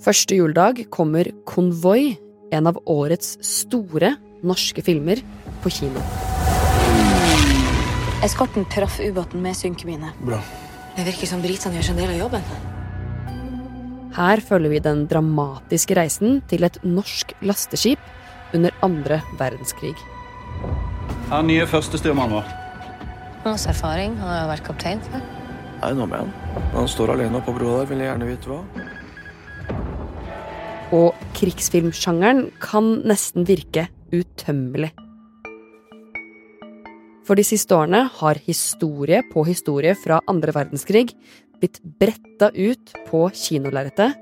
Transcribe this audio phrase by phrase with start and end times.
[0.00, 2.14] Første juledag kommer Konvoi,
[2.56, 5.20] en av årets store norske filmer,
[5.60, 6.00] på kino.
[8.24, 10.14] Eskorten traff ubåten med synkemine.
[10.24, 10.38] Bra.
[10.96, 12.46] Det virker som britene gjør en del av jobben.
[14.16, 18.00] Her følger vi den dramatiske reisen til et norsk lasteskip
[18.56, 19.92] under andre verdenskrig.
[21.28, 22.48] Han er nye førstestyrmannen vår.
[23.44, 24.16] Hans erfaring.
[24.16, 25.28] Han har jo vært kaptein før.
[25.80, 26.32] Nei, nå med han.
[26.72, 28.62] Han står alene på broa der, vil jeg gjerne vite hva.
[30.96, 34.90] Og krigsfilmsjangeren kan nesten virke utømmelig.
[37.26, 41.12] For de siste årene har historie på historie fra andre verdenskrig
[41.60, 44.16] blitt bretta ut på kinolerretet,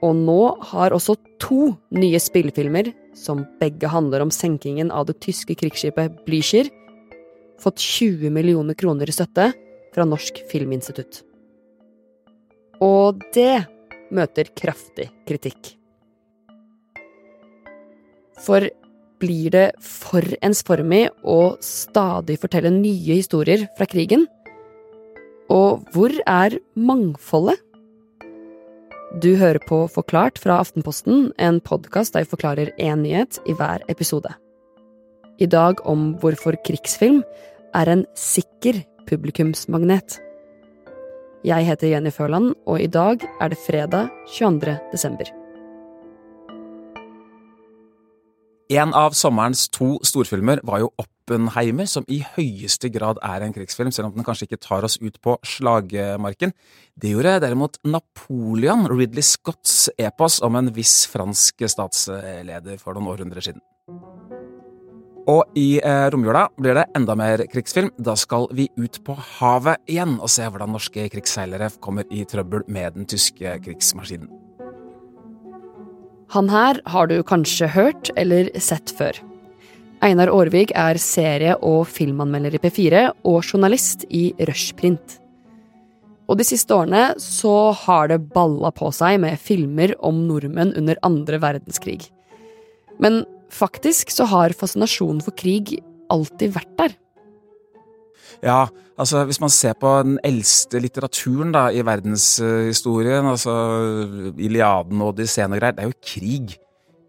[0.00, 0.40] og nå
[0.70, 6.72] har også to nye spillefilmer, som begge handler om senkingen av det tyske krigsskipet Blücher,
[7.60, 9.50] fått 20 millioner kroner i støtte
[9.92, 11.22] fra Norsk Filminstitutt.
[12.84, 13.66] Og det
[14.12, 15.75] møter kraftig kritikk.
[18.44, 18.68] For
[19.20, 24.26] blir det for ensformig å stadig fortelle nye historier fra krigen?
[25.52, 27.62] Og hvor er mangfoldet?
[29.22, 33.84] Du hører på Forklart fra Aftenposten, en podkast der vi forklarer én nyhet i hver
[33.88, 34.34] episode.
[35.40, 37.22] I dag om hvorfor krigsfilm
[37.76, 40.18] er en sikker publikumsmagnet.
[41.46, 44.76] Jeg heter Jenny Føland, og i dag er det fredag 22.
[44.92, 45.45] desember.
[48.66, 53.92] En av sommerens to storfilmer var jo Oppenheimer, som i høyeste grad er en krigsfilm,
[53.94, 56.50] selv om den kanskje ikke tar oss ut på slagmarken.
[56.98, 63.46] Det gjorde derimot Napoleon, Ridley Scotts epos om en viss fransk statsleder for noen århundrer
[63.46, 63.62] siden.
[65.30, 67.92] Og i eh, romjula blir det enda mer krigsfilm.
[67.98, 72.66] Da skal vi ut på havet igjen og se hvordan norske krigsseilere kommer i trøbbel
[72.66, 74.45] med den tyske krigsmaskinen.
[76.34, 79.18] Han her har du kanskje hørt eller sett før.
[80.04, 85.20] Einar Aarvik er serie- og filmanmelder i P4 og journalist i Rushprint.
[86.26, 90.98] Og de siste årene så har det balla på seg med filmer om nordmenn under
[91.06, 92.10] andre verdenskrig.
[92.98, 93.22] Men
[93.54, 95.78] faktisk så har fascinasjonen for krig
[96.12, 96.96] alltid vært der.
[98.44, 98.66] Ja,
[98.98, 103.56] altså hvis man ser på den eldste litteraturen da i verdenshistorien, altså
[104.36, 106.56] Iliaden og Odysseen og greier, det er jo krig.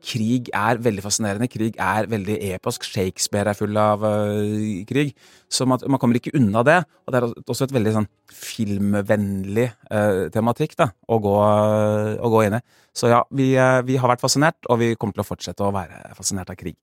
[0.07, 1.49] Krig er veldig fascinerende.
[1.51, 2.85] Krig er veldig eposk.
[2.87, 5.11] Shakespeare er full av uh, krig.
[5.51, 6.77] Så man, man, kommer ikke unna det.
[7.05, 12.31] Og det er også et veldig sånn filmvennlig uh, tematikk da, å gå, uh, å
[12.31, 12.63] gå inn i.
[12.95, 13.51] Så ja, vi,
[13.89, 16.77] vi har vært fascinert, og vi kommer til å fortsette å være fascinert av krig.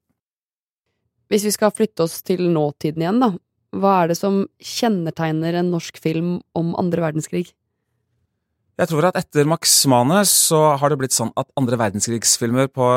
[1.33, 3.33] Hvis vi skal flytte oss til nåtiden igjen, da.
[3.75, 7.49] Hva er det som kjennetegner en norsk film om andre verdenskrig?
[8.75, 12.89] Jeg tror at etter Max Manus så har det blitt sånn at andre verdenskrigsfilmer på,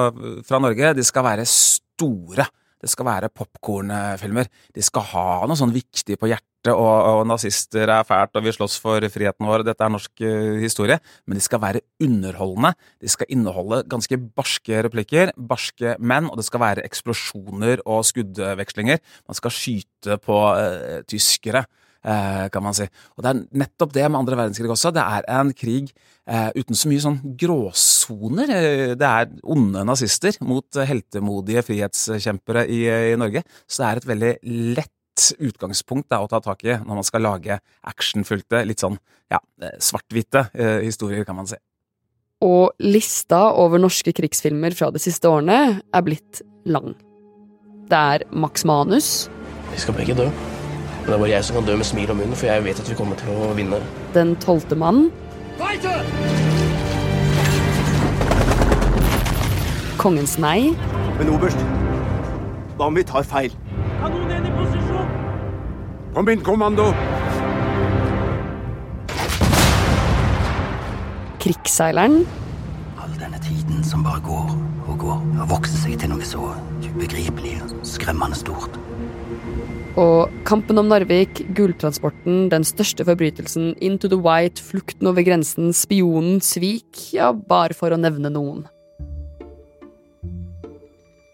[0.48, 2.48] fra Norge de skal være store.
[2.78, 4.50] Det skal være popkornfilmer.
[4.76, 8.54] De skal ha noe sånn viktig på hjertet, og, og, nazister er fælt, og vi
[8.54, 11.00] slåss for friheten vår, dette er norsk uh, historie.
[11.26, 12.74] Men de skal være underholdende.
[13.02, 19.02] De skal inneholde ganske barske replikker, barske menn, og det skal være eksplosjoner og skuddvekslinger.
[19.30, 21.66] Man skal skyte på uh, tyskere.
[22.06, 22.85] Uh, kan man si.
[23.18, 24.94] Og det er nettopp det med andre verdenskrig også.
[24.96, 25.90] Det er en krig
[26.30, 28.53] uh, uten så mye sånn gråsoner.
[28.53, 33.44] Uh, det er onde nazister mot heltemodige frihetskjempere i, i, Norge.
[33.68, 34.34] Så det er et veldig
[34.78, 34.94] lett
[35.41, 37.57] utgangspunkt da, å ta tak i når man skal lage
[37.90, 39.00] actionfylte, litt sånn
[39.34, 39.41] ja,
[39.81, 40.46] svart-hvite
[40.86, 41.57] historier, kan man si.
[42.46, 46.94] Og lista over norske krigsfilmer fra de siste årene er blitt lang.
[47.90, 49.09] Det er Max Manus.
[49.74, 50.30] Vi skal begge dø.
[51.07, 52.79] Men det er bare jeg som kan dø med smil om munnen, for jeg vet
[52.81, 53.78] at vi kommer til å vinne.
[54.12, 55.06] Den tolvte mann.
[60.01, 60.73] Kongens nei.
[61.16, 61.63] Men oberst,
[62.75, 63.56] hva om vi tar feil?
[64.01, 65.13] Kanonen i posisjon!
[66.18, 66.90] Kom inn, kommando!
[71.39, 72.25] Krigsseileren.
[73.00, 74.51] All denne tiden som bare går
[74.89, 76.51] og går, har vokst seg til noe så
[76.83, 78.75] ubegripelig og skremmende stort.
[79.98, 86.38] Og Kampen om Narvik, Gulltransporten, Den største forbrytelsen, Into the White, Flukten over grensen, Spionen,
[86.40, 88.68] Svik, ja, bare for å nevne noen.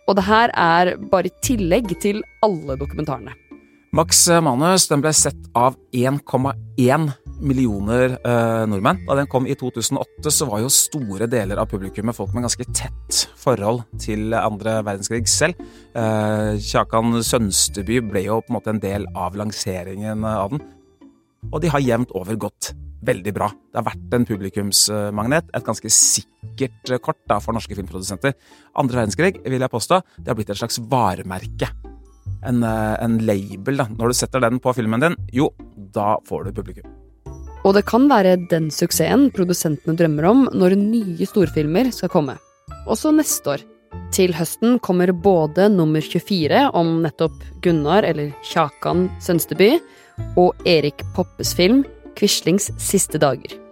[0.07, 3.35] Og det her er bare i tillegg til alle dokumentarene.
[3.93, 9.01] Max Manus den ble sett av 1,1 millioner eh, nordmenn.
[9.07, 12.67] Da den kom i 2008, så var jo store deler av publikummet folk med ganske
[12.75, 15.59] tett forhold til andre verdenskrig selv.
[15.97, 20.63] Eh, Kjakan Sønsteby ble jo på en måte en del av lanseringen av den.
[21.51, 22.71] Og de har jevnt over gått
[23.03, 23.49] veldig bra.
[23.51, 28.35] Det har vært en publikumsmagnet, et ganske sikkert kort da, for norske filmprodusenter.
[28.79, 31.71] Andre verdenskrig, vil jeg påstå, det har blitt et slags varemerke.
[32.43, 33.77] En, eh, en label.
[33.77, 33.87] da.
[33.91, 37.02] Når du setter den på filmen din, jo, da får du publikum.
[37.63, 42.35] Og det kan være den suksessen produsentene drømmer om når nye storfilmer skal komme.
[42.87, 43.63] Også neste år.
[44.13, 49.77] Til høsten kommer både nummer 24 om nettopp Gunnar, eller Kjakan Sønsteby,
[50.37, 51.83] og Erik Poppes film
[52.17, 53.62] Quislings siste dager.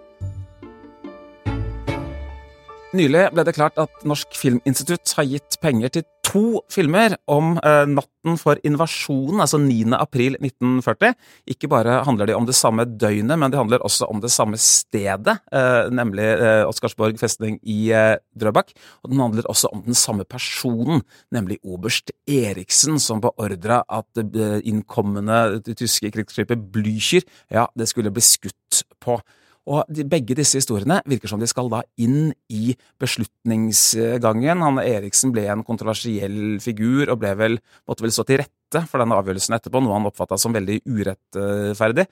[2.92, 7.86] Nylig ble det klart at Norsk Filminstitutt har gitt penger til to filmer om eh,
[7.88, 9.94] natten for invasjonen, altså 9.
[9.96, 11.16] april 1940.
[11.54, 14.60] Ikke bare handler de om det samme døgnet, men de handler også om det samme
[14.60, 18.76] stedet, eh, nemlig eh, Oscarsborg festning i eh, Drøbak.
[19.06, 24.66] Og den handler også om den samme personen, nemlig oberst Eriksen, som beordra at det
[24.68, 29.22] innkommende tyske krigsskipet Blücher, ja, det skulle bli skutt på.
[29.69, 34.63] Og de, begge disse historiene virker som de skal da inn i beslutningsgangen.
[34.66, 37.60] Han Eriksen ble en kontroversiell figur og ble vel,
[37.90, 42.08] måtte vel stå til rette for denne avgjørelsen etterpå, noe han oppfatta som veldig urettferdig.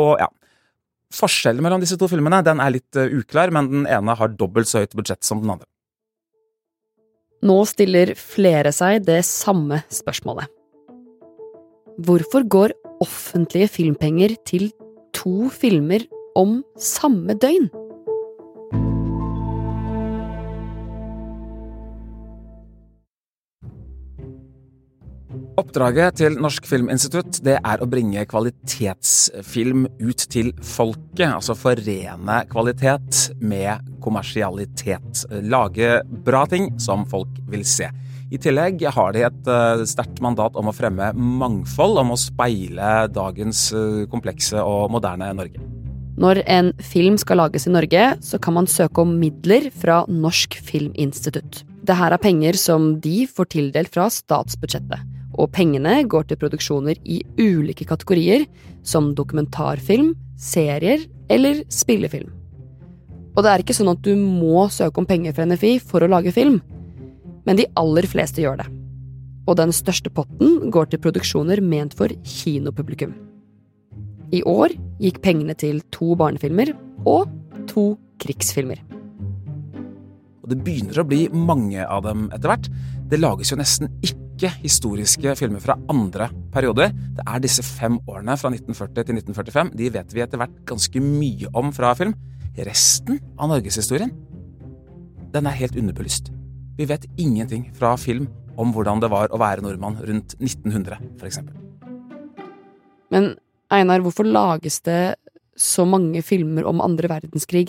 [0.00, 0.26] Og ja,
[1.10, 4.70] Forskjellen mellom disse to filmene den er litt uh, uklar, men den ene har dobbelt
[4.70, 5.66] så høyt budsjett som den andre.
[7.42, 10.46] Nå stiller flere seg det samme spørsmålet.
[12.06, 14.68] Hvorfor går offentlige filmpenger til
[15.16, 16.04] to filmer
[16.40, 17.68] om samme døgn.
[25.60, 31.26] Oppdraget til Norsk Filminstitutt det er å bringe kvalitetsfilm ut til folket.
[31.26, 35.26] Altså forene kvalitet med kommersialitet.
[35.44, 37.90] Lage bra ting som folk vil se.
[38.30, 43.10] I tillegg har de et uh, sterkt mandat om å fremme mangfold, om å speile
[43.10, 45.79] dagens uh, komplekse og moderne Norge.
[46.18, 50.56] Når en film skal lages i Norge, så kan man søke om midler fra Norsk
[50.64, 51.62] Filminstitutt.
[51.86, 55.06] Det her er penger som de får tildelt fra statsbudsjettet.
[55.38, 58.44] Og pengene går til produksjoner i ulike kategorier,
[58.82, 62.32] som dokumentarfilm, serier eller spillefilm.
[63.36, 66.10] Og det er ikke sånn at du må søke om penger fra NFI for å
[66.10, 66.58] lage film,
[67.46, 68.68] men de aller fleste gjør det.
[69.48, 73.14] Og den største potten går til produksjoner ment for kinopublikum.
[74.30, 76.70] I år gikk pengene til to barnefilmer
[77.08, 77.30] og
[77.70, 78.78] to krigsfilmer.
[80.40, 82.68] Og det begynner å bli mange av dem etter hvert.
[83.10, 86.94] Det lages jo nesten ikke historiske filmer fra andre perioder.
[87.18, 89.72] Det er disse fem årene fra 1940 til 1945.
[89.80, 92.14] De vet vi etter hvert ganske mye om fra film.
[92.60, 94.14] Resten av norgeshistorien,
[95.34, 96.30] den er helt underbelyst.
[96.78, 98.30] Vi vet ingenting fra film
[98.60, 101.40] om hvordan det var å være nordmann rundt 1900, f.eks.
[103.10, 103.32] Men
[103.70, 105.16] Einar, hvorfor lages det
[105.60, 107.68] så mange filmer om andre verdenskrig?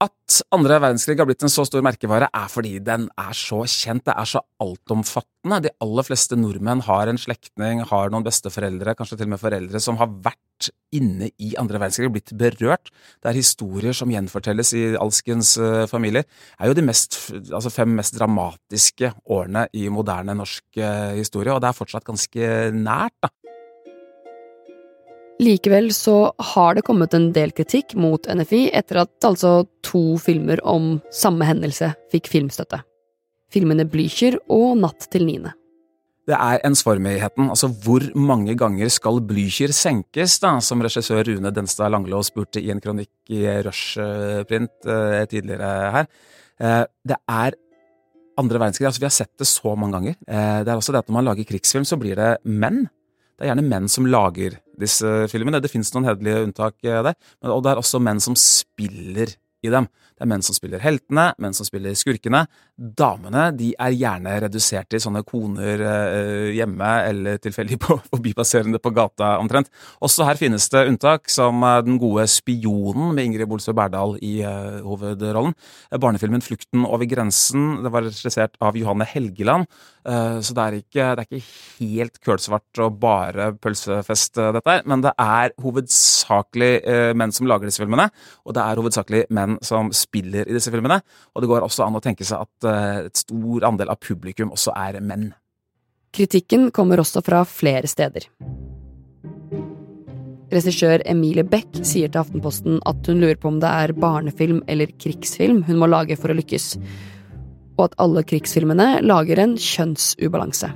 [0.00, 4.06] At andre verdenskrig har blitt en så stor merkevare, er fordi den er så kjent,
[4.08, 5.58] det er så altomfattende.
[5.66, 9.82] De aller fleste nordmenn har en slektning, har noen besteforeldre, kanskje til og med foreldre,
[9.84, 12.88] som har vært inne i andre verdenskrig og blitt berørt.
[13.20, 16.24] Det er historier som gjenfortelles i alskens uh, familier.
[16.24, 17.20] Det er jo de mest,
[17.52, 22.50] altså fem mest dramatiske årene i moderne norsk uh, historie, og det er fortsatt ganske
[22.72, 23.34] nært, da.
[25.40, 30.60] Likevel så har det kommet en del kritikk mot NFI etter at altså to filmer
[30.68, 32.82] om samme hendelse fikk filmstøtte.
[33.50, 35.54] Filmene Blücher og Natt til niende.
[36.28, 41.90] Det er ensformigheten, altså hvor mange ganger skal Blücher senkes, da, som regissør Rune Denstad
[41.90, 46.12] Langlå spurte i en kronikk i Rushprint eh, tidligere her.
[46.60, 47.58] Eh, det er
[48.38, 50.20] andre verdenskrig, altså vi har sett det så mange ganger.
[50.28, 52.84] Eh, det er også det at når man lager krigsfilm, så blir det menn
[53.40, 55.60] det er gjerne menn som lager disse filmene.
[55.62, 57.16] Det finnes noen hederlige unntak eh, der.
[57.48, 59.88] Og det er også menn som spiller i dem.
[60.20, 62.42] Det er menn som spiller heltene, menn som spiller skurkene.
[62.76, 68.92] Damene de er gjerne redusert til sånne koner eh, hjemme eller tilfeldig på forbipasserende på
[68.92, 69.70] gata, omtrent.
[70.04, 74.42] Også her finnes det unntak, som eh, Den gode spionen med Ingrid Bolsø Berdal i
[74.44, 75.56] eh, hovedrollen.
[75.96, 79.64] Barnefilmen Flukten over grensen det var regissert av Johanne Helgeland.
[80.04, 84.84] eh, så det er, ikke, det er ikke helt kølsvart og bare pølsefest, dette her.
[84.84, 86.72] Men det er hovedsakelig
[87.16, 88.10] menn som lager disse filmene,
[88.44, 91.00] og det er hovedsakelig menn som spiller i disse filmene.
[91.34, 94.52] Og det går også an å tenke seg at uh, et stor andel av publikum
[94.54, 95.30] også er menn.
[96.14, 98.26] Kritikken kommer også fra flere steder.
[100.50, 104.90] Regissør Emilie Beck sier til Aftenposten at hun lurer på om det er barnefilm eller
[104.98, 106.72] krigsfilm hun må lage for å lykkes,
[107.78, 110.72] og at alle krigsfilmene lager en kjønnsubalanse.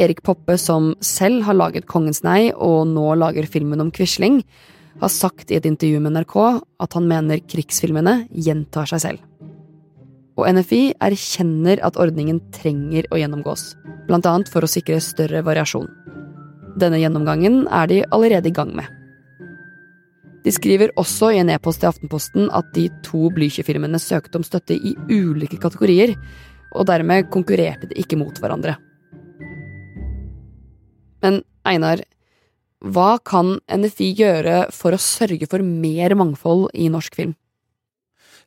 [0.00, 4.42] Erik Poppe, som selv har laget Kongens nei og nå lager filmen om Quisling,
[5.00, 6.36] har sagt i et intervju med NRK
[6.82, 9.24] at han mener krigsfilmene gjentar seg selv.
[10.36, 13.70] Og NFI erkjenner at ordningen trenger å gjennomgås,
[14.12, 15.88] annet for å sikre større variasjon.
[16.76, 18.88] Denne gjennomgangen er de allerede i gang med.
[20.44, 24.76] De skriver også i en e-post til Aftenposten at de to Blücher-filmene søkte om støtte
[24.76, 26.12] i ulike kategorier,
[26.76, 28.76] og dermed konkurrerte de ikke mot hverandre.
[31.24, 32.04] Men Einar,
[32.84, 37.34] hva kan NFI gjøre for å sørge for mer mangfold i norsk film?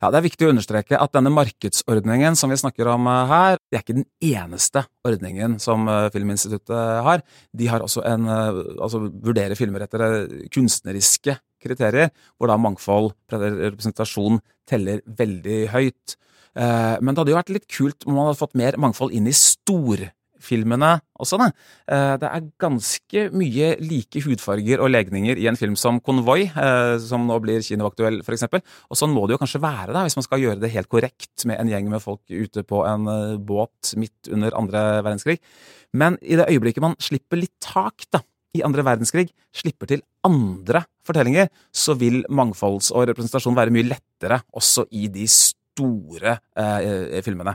[0.00, 3.58] Ja, Det er viktig å understreke at denne markedsordningen som vi snakker om eh, her,
[3.68, 7.20] det er ikke den eneste ordningen som eh, Filminstituttet har.
[7.52, 14.40] De har også en, eh, altså vurderer filmer etter kunstneriske kriterier, hvor da mangfold, representasjon,
[14.64, 16.16] teller veldig høyt.
[16.56, 19.34] Men det hadde jo vært litt kult om man hadde fått mer mangfold inn i
[19.36, 20.00] stor
[20.44, 21.38] filmene også.
[21.40, 21.48] Da.
[21.90, 26.94] Eh, det er ganske mye like hudfarger og legninger i en film som Konvoi, eh,
[27.02, 28.48] som nå blir kinoaktuell f.eks.
[28.88, 31.46] Og sånn må det jo kanskje være da, hvis man skal gjøre det helt korrekt
[31.48, 35.40] med en gjeng med folk ute på en eh, båt midt under andre verdenskrig.
[35.96, 38.22] Men i det øyeblikket man slipper litt tak da,
[38.56, 44.40] i andre verdenskrig, slipper til andre fortellinger, så vil mangfolds- og representasjon være mye lettere
[44.58, 47.54] også i de store eh, filmene.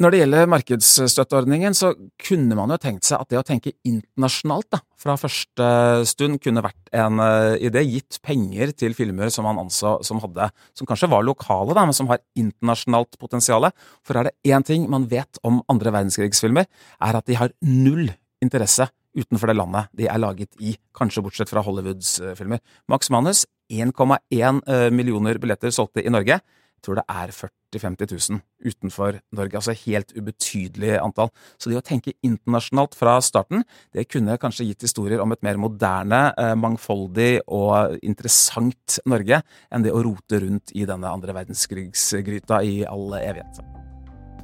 [0.00, 1.90] Når det gjelder markedsstøtteordningen, så
[2.24, 5.66] kunne man jo tenkt seg at det å tenke internasjonalt da, fra første
[6.08, 10.46] stund kunne vært en uh, idé, gitt penger til filmer som man anså som hadde,
[10.72, 13.68] som kanskje var lokale, da, men som har internasjonalt potensial.
[14.00, 16.64] For er det én ting man vet om andre verdenskrigsfilmer,
[17.04, 18.08] er at de har null
[18.40, 18.86] interesse
[19.20, 22.64] utenfor det landet de er laget i, kanskje bortsett fra Hollywoods uh, filmer.
[22.88, 26.40] Max Manus, 1,1 uh, millioner billetter solgte i Norge
[26.84, 29.56] tror det er 40 000-50 000 utenfor Norge.
[29.60, 31.30] Altså helt ubetydelig antall.
[31.58, 35.60] Så det å tenke internasjonalt fra starten, det kunne kanskje gitt historier om et mer
[35.60, 42.62] moderne, eh, mangfoldig og interessant Norge enn det å rote rundt i denne andre verdenskrigsgryta
[42.66, 43.62] i all evighet.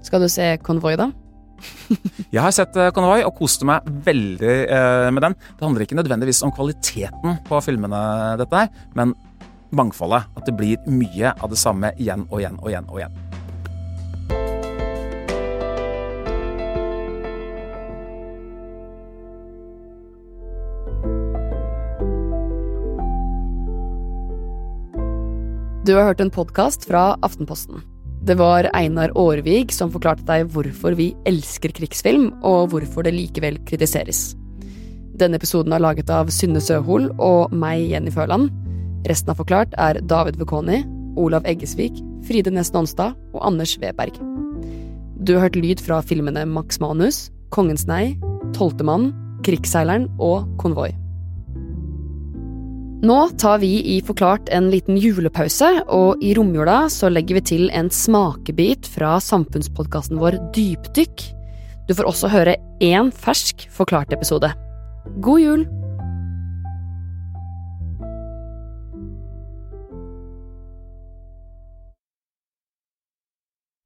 [0.06, 1.10] Skal du se Konvoi, da?
[2.34, 5.36] jeg har sett Konvoi og koste meg veldig eh, med den.
[5.56, 8.02] Det handler ikke nødvendigvis om kvaliteten på filmene,
[8.40, 9.16] dette her, men
[9.76, 10.28] mangfoldet.
[10.36, 13.22] At det blir mye av det samme igjen og igjen og igjen og igjen.
[25.86, 27.78] Du har hørt en podkast fra Aftenposten.
[28.26, 33.60] Det var Einar Aarvig som forklarte deg hvorfor vi elsker krigsfilm, og hvorfor det likevel
[33.68, 34.32] kritiseres.
[35.14, 38.50] Denne episoden er laget av Synne Søhol og meg, Jenny Føland.
[39.06, 40.80] Resten av Forklart er David Vekoni,
[41.16, 41.94] Olav Eggesvik,
[42.26, 44.18] Fride Næss Nonstad og Anders Weberg.
[45.22, 48.16] Du har hørt lyd fra filmene Max Manus, Kongens nei,
[48.56, 49.14] Tolvtemannen,
[49.46, 50.90] Krigsseileren og Konvoi.
[53.06, 57.66] Nå tar vi i Forklart en liten julepause, og i romjula så legger vi til
[57.70, 61.26] en smakebit fra samfunnspodkasten vår Dypdykk.
[61.86, 64.50] Du får også høre én fersk Forklart-episode.
[65.22, 65.68] God jul!